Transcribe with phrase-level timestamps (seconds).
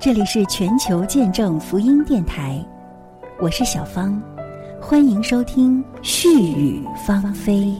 [0.00, 2.64] 这里是全球见证福音电台，
[3.40, 4.22] 我是小芳，
[4.80, 7.76] 欢迎收听絮语芳菲。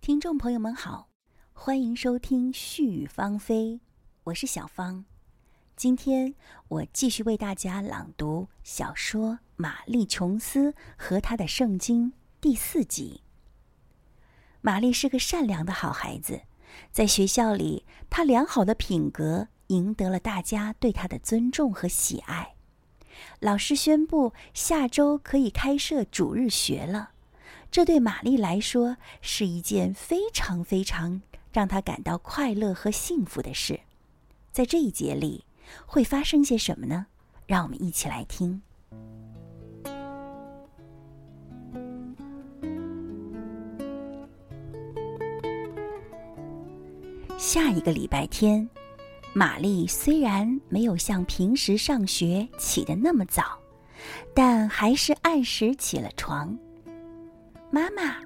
[0.00, 1.06] 听众朋友们好，
[1.52, 3.80] 欢迎收听絮语芳菲，
[4.24, 5.04] 我是小芳。
[5.76, 6.34] 今天
[6.66, 13.22] 我继续为大家朗读小说《玛丽·琼斯和她的圣经》第四集。
[14.60, 16.40] 玛丽是个善良的好孩子，
[16.90, 22.54] 在学校里，他良好的品格赢得了大家对他的尊重和喜爱。
[23.40, 27.10] 老师宣布下周可以开设主日学了，
[27.70, 31.22] 这对玛丽来说是一件非常非常
[31.52, 33.80] 让她感到快乐和幸福的事。
[34.50, 35.44] 在这一节里。
[35.86, 37.06] 会发生些什么呢？
[37.46, 38.62] 让我们一起来听。
[47.40, 48.68] 下一个礼拜天，
[49.32, 53.58] 玛丽虽然没有像平时上学起得那么早，
[54.34, 56.54] 但还是按时起了床。
[57.70, 58.16] 妈妈，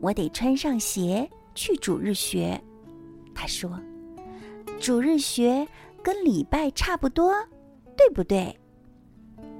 [0.00, 2.60] 我得穿上鞋去主日学。
[3.32, 3.80] 她说
[4.82, 5.64] ：“主日学。”
[6.02, 7.32] 跟礼拜差不多，
[7.96, 8.56] 对不对？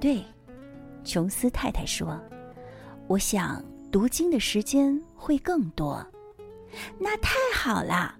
[0.01, 0.21] 对，
[1.05, 2.21] 琼斯太太说
[3.07, 6.05] ：“我想读经的时间会更多。”
[6.99, 8.16] 那太好了，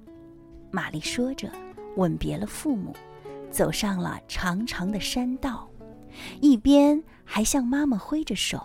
[0.77, 1.51] 玛丽说着，
[1.95, 2.95] 吻别了父母，
[3.49, 5.67] 走上了长长的山道，
[6.39, 8.61] 一边还向妈妈挥着手。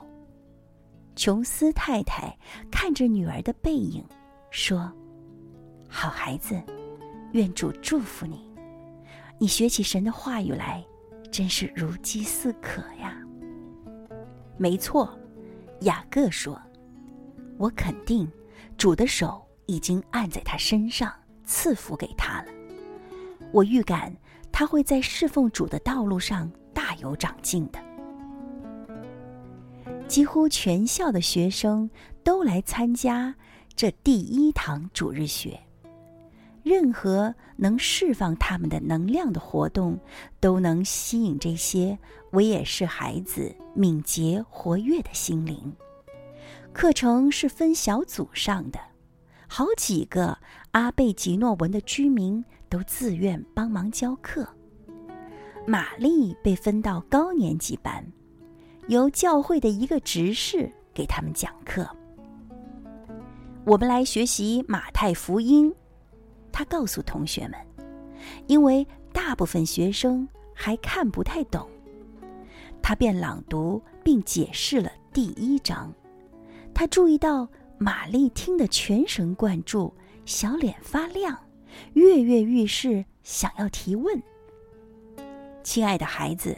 [1.17, 2.37] 琼斯太太
[2.71, 4.05] 看着女儿的背影，
[4.51, 4.93] 说
[5.89, 6.63] ：“好孩子，
[7.33, 8.47] 愿主祝福你。”
[9.41, 10.85] 你学起神的话语来，
[11.31, 13.17] 真是如饥似渴呀。
[14.59, 15.19] 没错，
[15.81, 16.61] 雅各说
[17.57, 18.31] ：“我肯定，
[18.77, 21.11] 主的手已经按在他身上，
[21.53, 22.47] 赐福给他了。
[23.53, 24.17] 我预感
[24.51, 27.79] 他会在侍奉主的道路上大有长进的。”
[30.09, 31.91] 几乎全校的学生
[32.25, 33.35] 都来参加
[33.77, 35.61] 这第一堂主日学。
[36.63, 39.99] 任何能释放他们的能量的活动，
[40.41, 41.99] 都能吸引这些
[42.31, 45.75] 维也士孩子敏捷活跃的心灵。
[46.73, 48.79] 课程是分小组上的，
[49.49, 50.39] 好几个
[50.73, 54.49] 阿贝吉诺文的居民都自愿帮忙教课。
[55.67, 58.03] 玛丽被分到高年级班，
[58.89, 61.87] 由教会的一个执事给他们讲课。
[63.67, 65.73] 我们来学习马太福音。
[66.51, 67.55] 他告诉同学们，
[68.47, 71.69] 因为大部分学生还看不太懂，
[72.81, 75.93] 他便朗读并解释了第一章。
[76.73, 77.47] 他注意到
[77.77, 79.93] 玛丽听得全神贯注，
[80.25, 81.37] 小脸发亮，
[81.95, 84.23] 跃跃欲试，想要提问。
[85.63, 86.57] 亲爱的孩子，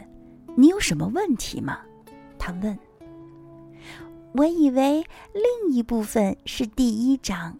[0.55, 1.79] 你有什么问题吗？
[2.37, 2.77] 他问。
[4.33, 5.03] 我以为
[5.33, 7.57] 另一部分是第一章，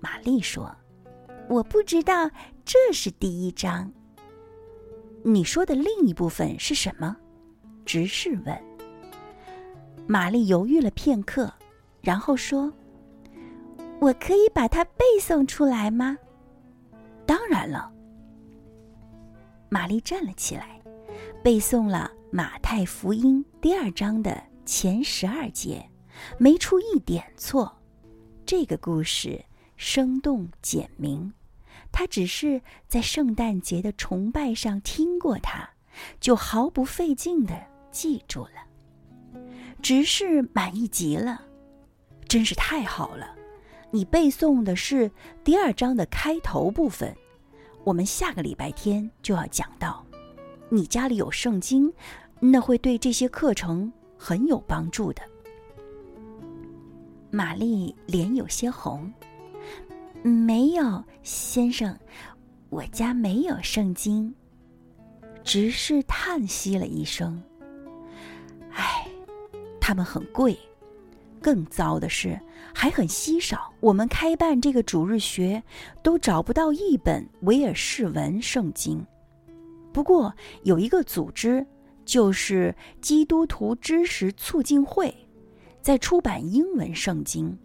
[0.00, 0.74] 玛丽说。
[1.48, 2.30] 我不知道
[2.64, 3.90] 这是第一章。
[5.22, 7.16] 你说的另一部分是什么？
[7.86, 8.62] 执事问。
[10.06, 11.52] 玛丽犹豫了片刻，
[12.00, 12.72] 然后说
[14.00, 16.16] ：“我可以把它背诵出来吗？”
[17.26, 17.92] 当然了。
[19.68, 20.80] 玛丽站了起来，
[21.42, 25.90] 背诵了《马太福音》第二章的前十二节，
[26.38, 27.76] 没出一点错。
[28.46, 29.44] 这个故事
[29.76, 31.32] 生动简明。
[31.90, 35.68] 他只是在圣诞节的崇拜上听过，它
[36.20, 37.54] 就毫不费劲的
[37.90, 39.40] 记住了。
[39.82, 41.42] 执事满意极了，
[42.26, 43.34] 真是太好了！
[43.90, 45.10] 你背诵的是
[45.42, 47.16] 第二章的开头部分，
[47.84, 50.04] 我们下个礼拜天就要讲到。
[50.68, 51.90] 你家里有圣经，
[52.38, 55.22] 那会对这些课程很有帮助的。
[57.30, 59.10] 玛丽脸有些红。
[60.22, 61.96] 没有，先生，
[62.68, 64.34] 我家没有圣经。
[65.42, 67.42] 执事叹息了一声
[68.74, 69.08] ：“唉，
[69.80, 70.58] 他们很贵，
[71.40, 72.38] 更糟的是
[72.74, 73.72] 还很稀少。
[73.80, 75.62] 我们开办这个主日学，
[76.02, 79.04] 都找不到一本威尔士文圣经。
[79.92, 80.32] 不过
[80.62, 81.66] 有一个组织，
[82.04, 85.14] 就是基督徒知识促进会，
[85.82, 87.56] 在出版英文圣经。”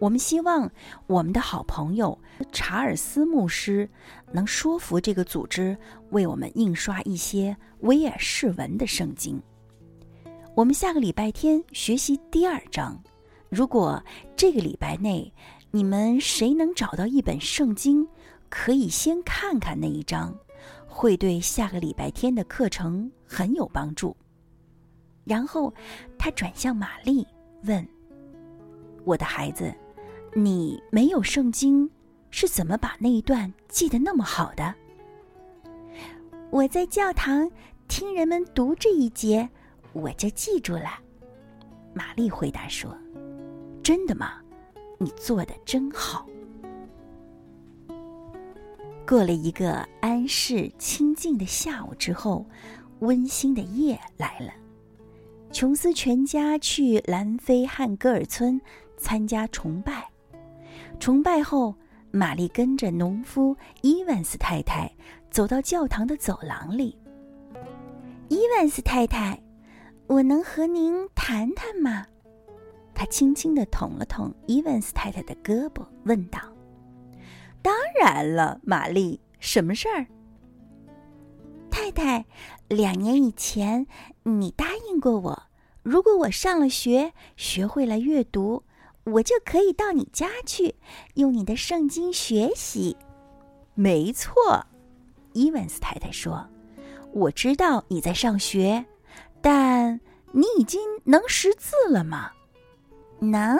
[0.00, 0.70] 我们希望
[1.08, 2.16] 我们的好朋友
[2.52, 3.90] 查尔斯牧师
[4.30, 5.76] 能说服这个组织
[6.10, 9.42] 为我们印刷一些威尔士文的圣经。
[10.54, 12.96] 我们下个礼拜天学习第二章。
[13.48, 14.02] 如果
[14.36, 15.32] 这个礼拜内
[15.70, 18.06] 你们谁能找到一本圣经，
[18.48, 20.34] 可以先看看那一章，
[20.86, 24.16] 会对下个礼拜天的课程很有帮助。
[25.24, 25.72] 然后，
[26.18, 27.26] 他转向玛丽，
[27.64, 27.86] 问
[29.04, 29.74] ：“我的孩子，
[30.34, 31.90] 你没有圣经，
[32.30, 34.74] 是怎么把那一段记得那么好的？”
[36.50, 37.50] 我在教堂
[37.88, 39.46] 听人们读这一节，
[39.92, 40.98] 我就记住了。
[41.92, 42.96] 玛丽回答说
[43.88, 44.32] ：“真的吗？
[44.98, 46.26] 你做的真好。”
[49.08, 52.44] 过了一个安适清静的下午之后，
[52.98, 54.52] 温馨的夜来了。
[55.50, 58.60] 琼斯全家去兰菲汉戈尔村
[58.98, 60.06] 参加崇拜。
[61.00, 61.74] 崇拜后，
[62.10, 64.92] 玛丽跟着农夫伊万斯太太。
[65.30, 66.94] 走到教堂的走廊里，
[68.28, 69.42] 伊万斯太太，
[70.08, 72.04] 我能和您谈谈吗？
[72.98, 76.40] 他轻轻地捅了捅伊文斯太太的胳膊，问道
[77.62, 80.04] ：“当然了，玛丽，什么事儿？”
[81.70, 82.26] 太太，
[82.66, 83.86] 两年以前
[84.24, 85.44] 你答应过我，
[85.84, 88.64] 如果我上了学，学会了阅读，
[89.04, 90.74] 我就可以到你家去，
[91.14, 92.96] 用你的圣经学习。
[93.74, 94.66] 没错。
[95.34, 96.48] 伊文斯太太说
[97.14, 98.84] ：“我知道你在上学，
[99.40, 100.00] 但
[100.32, 102.32] 你已经能识字了吗
[103.20, 103.58] ？”“能。”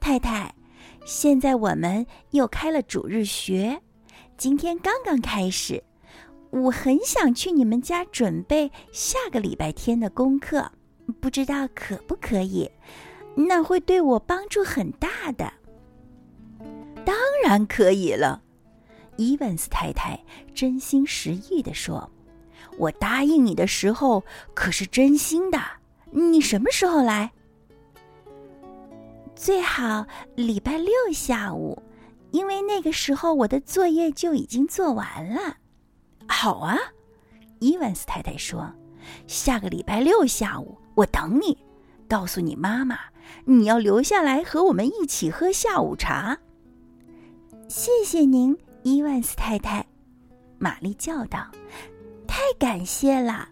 [0.00, 0.54] 太太，
[1.04, 3.80] 现在我们又开了主日学，
[4.36, 5.82] 今天刚刚开始。
[6.50, 10.70] 我很想去你们家准备下个礼拜天的功课，
[11.20, 12.70] 不知道可不可以？
[13.34, 15.52] 那会对我帮助很大的。
[17.04, 18.42] 当然可以了。
[19.16, 20.18] 伊文斯太太
[20.54, 22.10] 真心实意地说
[22.78, 24.24] ：“我答应你的时候
[24.54, 25.60] 可是真心的。
[26.10, 27.30] 你什么时候来？
[29.38, 30.04] 最好
[30.34, 31.80] 礼拜六下午，
[32.32, 35.58] 因为那个时候我的作业就已经做完了。
[36.26, 36.76] ”“好啊。”
[37.60, 38.68] 伊万斯太太说
[39.28, 41.56] ，“下个礼拜六下午我等你，
[42.08, 42.98] 告诉你妈妈，
[43.44, 46.36] 你要留下来和我们一起喝下午茶。”
[47.70, 48.58] 谢谢您。
[48.82, 49.86] 伊万斯太太，
[50.58, 51.46] 玛丽叫道
[52.26, 53.48] ：“太感谢了！”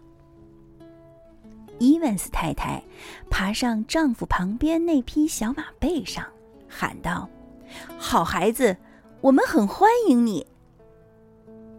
[1.79, 2.83] 伊万斯太太
[3.29, 6.25] 爬上丈夫旁边那匹小马背上，
[6.67, 7.29] 喊道
[7.97, 8.75] ：“好孩子，
[9.21, 10.45] 我们很欢迎你。”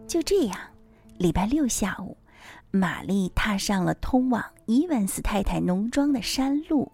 [0.07, 0.59] 就这样，
[1.19, 2.17] 礼拜六下午，
[2.71, 6.91] 玛丽踏上了通往伊万斯太太农庄的山路。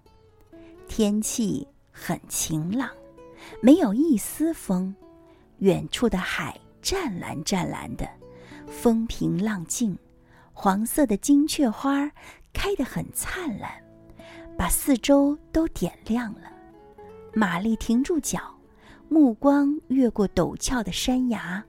[0.88, 2.90] 天气很晴朗，
[3.60, 4.94] 没有一丝风。
[5.58, 8.08] 远处的海湛蓝湛蓝的，
[8.66, 9.96] 风平浪静，
[10.52, 12.10] 黄色的金雀花
[12.54, 13.70] 开得很灿烂，
[14.56, 16.50] 把四周都点亮了。
[17.34, 18.40] 玛丽停住脚，
[19.10, 21.62] 目光越过陡峭的山崖，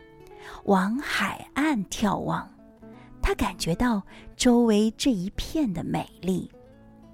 [0.64, 2.50] 往海岸眺望。
[3.22, 4.02] 她感觉到
[4.38, 6.50] 周围这一片的美丽，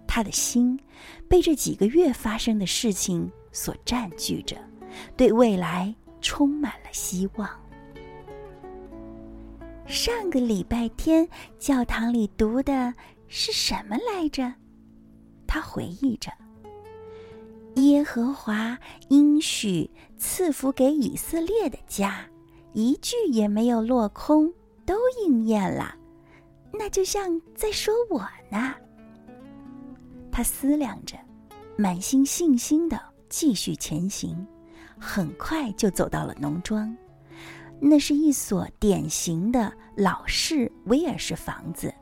[0.06, 0.80] 她的心
[1.28, 4.56] 被这几个月发生的事情所占据着，
[5.18, 5.96] 对未来。
[6.24, 7.50] 充满了希望。
[9.88, 11.28] 上个礼拜天
[11.58, 12.94] 教堂里读的
[13.34, 14.54] 是什么来着？
[15.48, 16.30] 他回忆着
[17.76, 22.26] ：“耶和华应许赐福给以色列的家，
[22.74, 24.54] 一句也没有落空，
[24.86, 25.96] 都应验了。
[26.74, 28.20] 那就像在说我
[28.50, 28.76] 呢。”
[30.30, 31.18] 他思量着，
[31.78, 34.46] 满心信心的继续前行。
[35.00, 36.94] 很快就走到了农庄，
[37.80, 41.94] 那是一所典型的老式威尔士房子，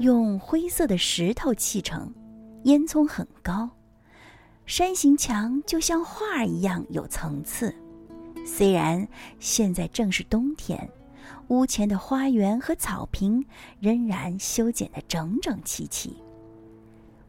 [0.00, 2.12] 用灰色的石头砌成，
[2.64, 3.70] 烟囱很高，
[4.66, 7.74] 山形墙就像画一样有层次。
[8.44, 9.06] 虽然
[9.38, 10.90] 现在正是冬天，
[11.48, 13.44] 屋前的花园和草坪
[13.78, 16.20] 仍然修剪得整整齐齐。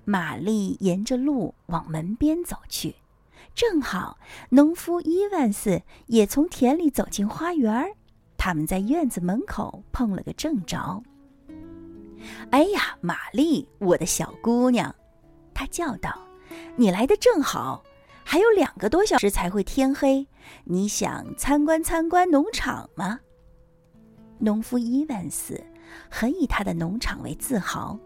[0.03, 2.95] 玛丽沿着路往门边走去。
[3.53, 4.17] 正好，
[4.49, 7.93] 农夫伊万斯也从田里走进花园
[8.37, 11.03] 他们在院子门口碰了个正着。
[12.51, 14.93] 哎呀，玛丽，我的小姑娘，
[15.53, 16.17] 他叫道
[16.75, 17.83] ：“你来的正好，
[18.23, 20.25] 还有两个多小时才会天黑。
[20.63, 23.19] 你想参观参观农场吗？”
[24.39, 25.61] 农夫伊万斯
[26.09, 27.97] 很以他的农场为自豪。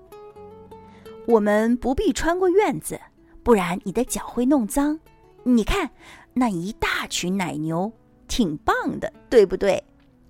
[1.25, 2.99] 我们不必穿过院子，
[3.43, 4.99] 不然你的脚会弄脏。
[5.43, 5.89] 你看，
[6.33, 7.91] 那一大群奶牛，
[8.27, 9.83] 挺棒的，对不对？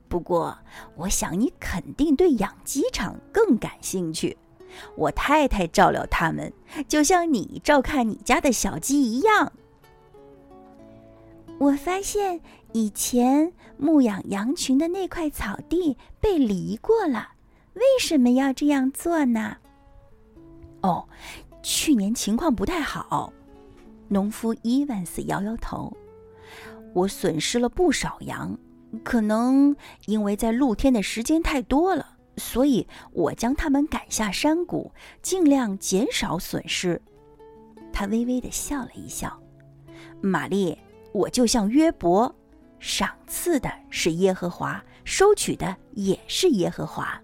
[0.10, 0.58] 不过，
[0.96, 4.36] 我想你肯定对养鸡场更感兴趣。
[4.96, 6.52] 我太太照料他们，
[6.88, 9.52] 就像你照看你家的小鸡一样。
[11.60, 17.30] 我发现以前牧养羊群的那块草地被犁过了，
[17.74, 19.58] 为什么要这样做呢？
[20.82, 21.08] 哦，
[21.62, 23.32] 去年情况不太好。
[24.08, 25.96] 农夫伊万斯摇摇头
[26.96, 28.58] ：“我损失了不少羊，
[29.04, 34.92] 可能因为在露天的时间太多了，所以我将它们赶下山谷，
[35.22, 37.02] 尽量减少损失。”
[37.94, 39.40] 他微微的笑了一笑
[40.22, 40.78] ：“玛丽，
[41.12, 42.34] 我就像约伯，
[42.80, 47.22] 赏赐的是耶和华，收取的也是耶和华。”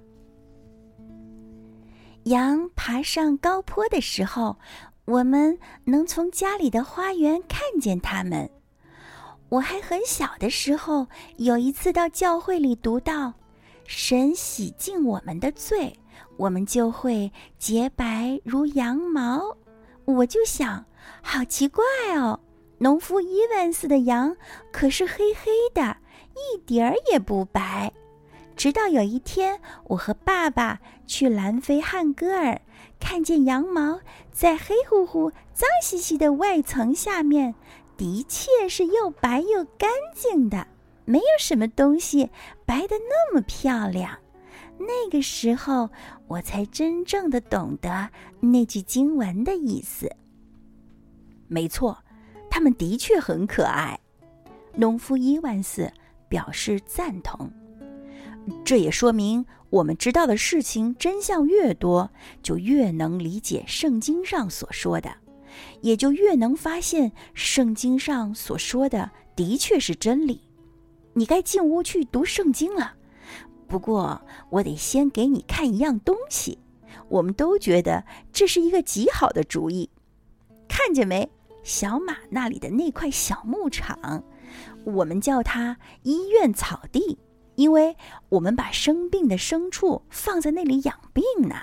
[2.25, 4.57] 羊爬上高坡的时候。
[5.05, 8.49] 我们能从家里的花园看见它们。
[9.49, 13.33] 我还很小的时候，有一次到教会里读到，
[13.85, 15.97] 神洗净我们的罪，
[16.37, 19.55] 我们就会洁白如羊毛。
[20.05, 20.85] 我就想，
[21.21, 21.83] 好奇怪
[22.15, 22.39] 哦，
[22.79, 24.35] 农夫伊万斯的羊
[24.71, 25.97] 可是黑黑的，
[26.33, 27.91] 一点儿也不白。
[28.55, 32.59] 直到有一天，我和爸爸去南非汉戈尔。
[32.99, 33.99] 看见羊毛
[34.31, 37.53] 在黑乎乎、脏兮兮的外层下面，
[37.97, 40.67] 的确是又白又干净的，
[41.05, 42.29] 没有什么东西
[42.65, 44.17] 白的那么漂亮。
[44.77, 45.89] 那个时候，
[46.27, 48.09] 我才真正的懂得
[48.41, 50.13] 那句经文的意思。
[51.47, 51.97] 没错，
[52.49, 53.99] 它们的确很可爱。
[54.73, 55.89] 农夫伊万斯
[56.27, 57.49] 表示赞同。
[58.65, 62.11] 这也说明，我们知道的事情真相越多，
[62.43, 65.09] 就越能理解圣经上所说的，
[65.81, 70.41] 也就越能发现圣经上所说的的确是真理。
[71.13, 72.93] 你该进屋去读圣经了。
[73.67, 76.57] 不过，我得先给你看一样东西。
[77.09, 79.89] 我们都觉得这是一个极好的主意。
[80.67, 81.29] 看见没？
[81.63, 84.23] 小马那里的那块小牧场，
[84.83, 87.17] 我们叫它医院草地。
[87.55, 87.95] 因为
[88.27, 91.55] 我们把生病的牲畜放在那里养病呢，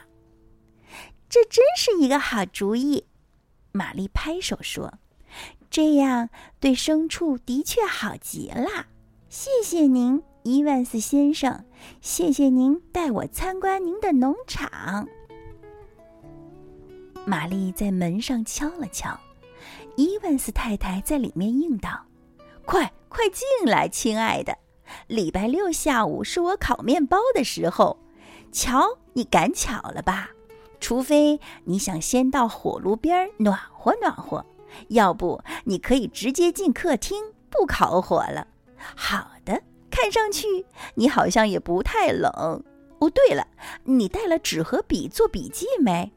[1.29, 3.05] 这真是一个好主意。
[3.73, 4.93] 玛丽拍手说
[5.71, 6.29] ：“这样
[6.61, 8.87] 对牲畜的确好极了。
[9.29, 11.65] 谢谢您，伊万斯先生，
[12.01, 15.09] 谢谢您带我参观您的农场。”
[17.25, 19.19] 玛丽在门上敲了敲，
[19.97, 22.05] 伊万斯太太在里面应道
[22.67, 24.57] ：“快快进来，亲爱的。”
[25.09, 27.99] 礼拜六下午是我烤面包的时候，
[28.51, 30.29] 瞧你赶巧了吧？
[30.83, 34.45] 除非你想先到火炉边暖和暖和，
[34.89, 38.49] 要不你可以直接进客厅不烤火了。
[38.77, 42.63] 好的，看上去你好像也不太冷。
[42.99, 43.47] 哦，对了，
[43.85, 46.13] 你带了纸和笔做笔记没？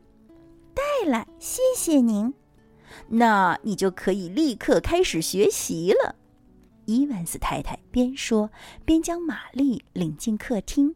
[0.73, 2.33] 带了，谢谢您。
[3.07, 6.15] 那你就可以立刻开始学习了。
[6.85, 8.49] 伊万斯太太边说
[8.83, 10.95] 边将玛丽领进客厅，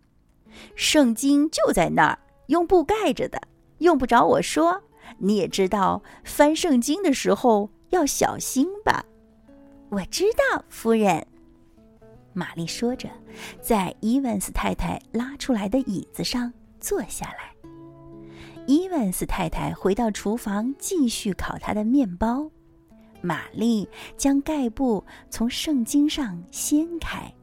[0.76, 3.42] 圣经就在那儿，用布盖着的，
[3.80, 4.82] 用不着我说。
[5.18, 9.04] 你也知道翻圣经的时候要小心吧？
[9.90, 11.26] 我知道，夫人。
[12.32, 13.10] 玛丽说着，
[13.60, 17.54] 在伊万斯太太拉出来的椅子上坐下来。
[18.68, 22.50] 伊万斯太太回到厨房，继续烤她的面包。
[23.22, 27.34] 玛丽将盖布从圣经上掀开，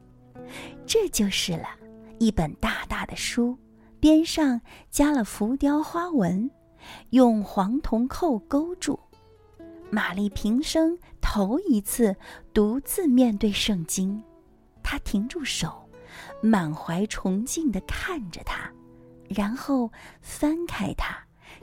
[0.85, 1.67] 这就是了
[2.17, 3.55] 一本大大的书，
[3.99, 6.49] 边上加了浮雕花纹，
[7.09, 8.99] 用黄铜扣勾住。
[9.89, 12.15] 玛丽平生头一次
[12.53, 14.21] 独自面对圣经，
[14.83, 15.89] 她停住手，
[16.41, 18.69] 满怀崇敬地看着它，
[19.29, 21.17] 然后翻开它，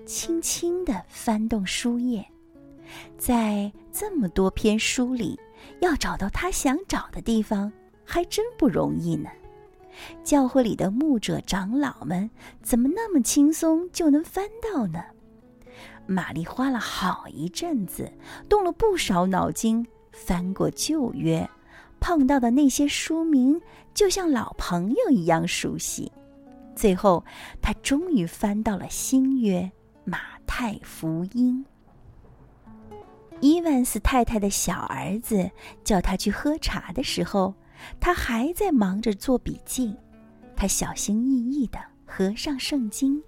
[0.06, 2.26] 轻轻地翻动书页。
[3.16, 5.38] 在这么多篇书里，
[5.80, 7.72] 要找到他想找的地方，
[8.04, 9.30] 还真不容易呢。
[10.22, 12.28] 教会里的牧者长老们
[12.62, 15.02] 怎么那么轻松就能翻到呢？
[16.06, 18.12] 玛丽花了好一阵子，
[18.48, 21.48] 动了不少脑筋，翻过旧约，
[21.98, 23.60] 碰到的那些书名
[23.94, 26.12] 就像老朋友一样熟悉。
[26.76, 27.24] 最后，
[27.62, 29.60] 她终于翻到了新约
[30.04, 31.64] 《马太福音》。
[33.40, 35.50] 伊万斯太太的小儿子
[35.82, 37.52] 叫他去喝茶的时候，
[38.00, 39.96] 他还在忙着做笔记。
[40.56, 43.22] 他小心翼翼地合上圣经，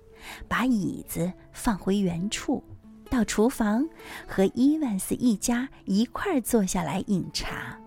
[0.49, 2.63] 把椅子放回原处，
[3.11, 3.87] 到厨房
[4.27, 7.79] 和伊万斯一家一块儿坐下来饮茶。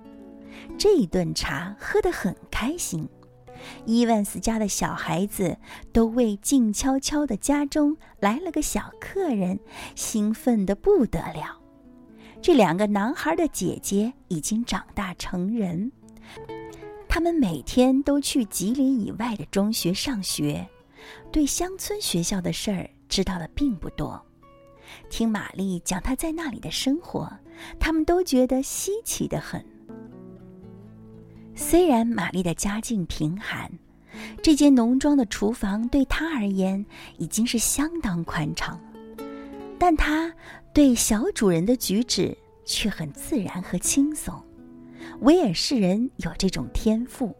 [0.78, 3.08] 这一顿茶喝得很开心。
[3.86, 5.58] 伊万斯家的小孩子
[5.92, 9.60] 都为静悄悄的家中来了个小客人，
[9.96, 11.60] 兴奋得不得了。
[12.42, 15.92] 这两个男孩的姐姐已经长大成人，
[17.08, 20.68] 他们每天都去几里以外的中学上学，
[21.32, 24.24] 对乡村学校的事儿知道的并不多。
[25.10, 27.32] 听玛丽讲她在那里的生活，
[27.80, 29.64] 他们都觉得稀奇的很。
[31.56, 33.72] 虽然玛丽的家境贫寒，
[34.42, 36.86] 这间农庄的厨房对她而言
[37.18, 38.80] 已经是相当宽敞，
[39.78, 40.34] 但她
[40.74, 44.42] 对小主人的举止却很自然和轻松。
[45.22, 47.36] 威尔士人有这种天赋，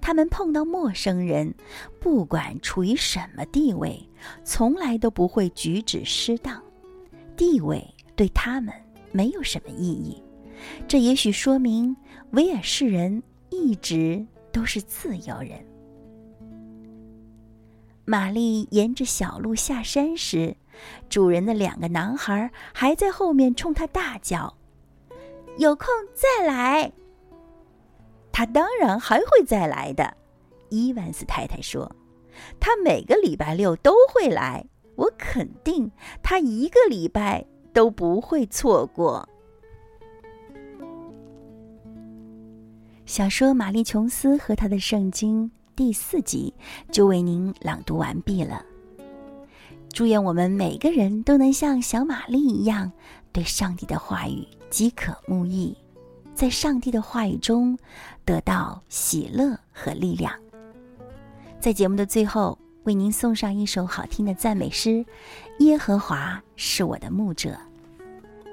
[0.00, 1.54] 他们碰到陌生人，
[1.98, 3.98] 不管处于什么地位，
[4.44, 6.62] 从来都不会举止失当。
[7.36, 7.82] 地位
[8.14, 8.74] 对他们
[9.10, 10.22] 没有什么意义，
[10.86, 11.96] 这也许说明
[12.32, 15.64] 威尔士人一直都是自由人。
[18.04, 20.54] 玛丽沿着小路下山时，
[21.08, 24.52] 主人的两个男孩还在后面冲他大叫
[25.56, 26.92] ：“有空再来！”
[28.32, 30.16] 他当然还会再来的，
[30.70, 31.94] 伊万斯太太说
[32.58, 35.90] ：“他每个礼拜六都会来。”我肯定，
[36.22, 39.26] 他一个礼拜都不会错过。
[43.06, 46.52] 小说《玛丽琼斯和他的圣经》第四集
[46.90, 48.64] 就为您朗读完毕了。
[49.92, 52.92] 祝愿我们每个人都能像小玛丽一样，
[53.32, 55.76] 对上帝的话语饥渴慕义，
[56.34, 57.76] 在上帝的话语中
[58.24, 60.32] 得到喜乐和力量。
[61.60, 62.58] 在节目的最后。
[62.84, 64.90] 为您送上一首好听的赞美诗，
[65.60, 67.50] 《耶和华是我的牧者》。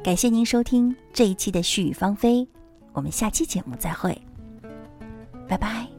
[0.03, 2.47] 感谢您收听这一期的絮语芳菲，
[2.93, 4.15] 我们下期节目再会，
[5.47, 5.98] 拜拜。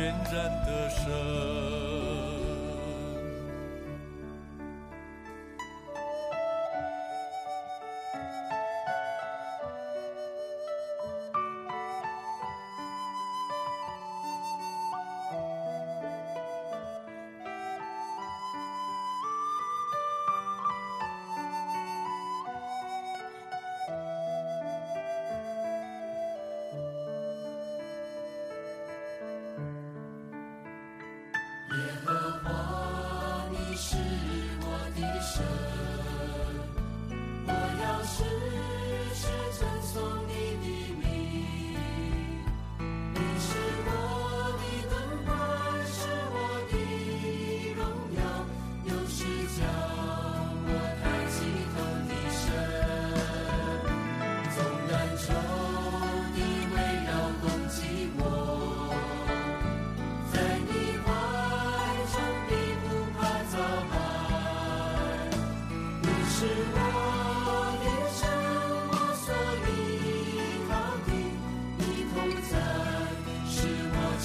[0.00, 1.69] 全然的神。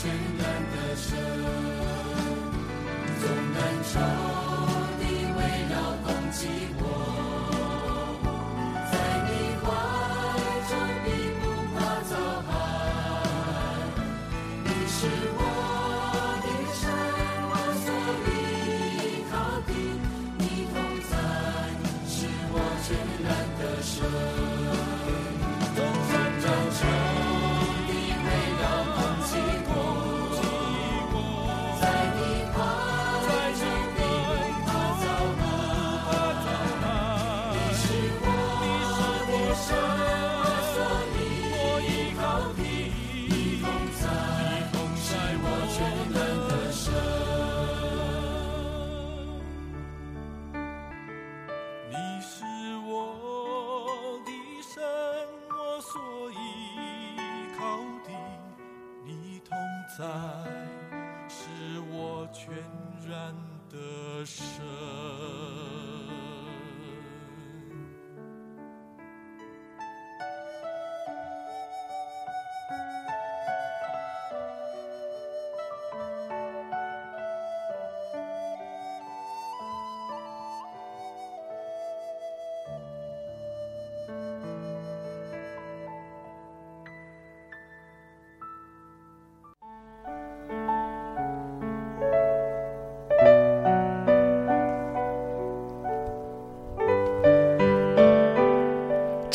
[0.06, 1.18] 艰难的车
[3.20, 3.58] 总能
[3.92, 3.94] 抽
[5.00, 5.40] 离为
[5.74, 7.15] 了攻击我。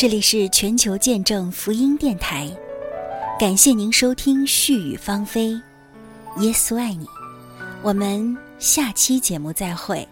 [0.01, 2.51] 这里是全球见证福音电台，
[3.39, 5.51] 感谢您收听絮语芳菲，
[6.39, 7.07] 耶稣爱你，
[7.83, 10.09] 我们下期节目再会。